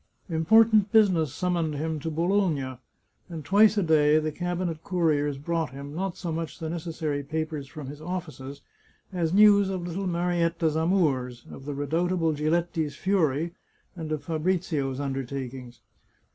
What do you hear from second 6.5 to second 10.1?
the necessary papers from his offices, as news of little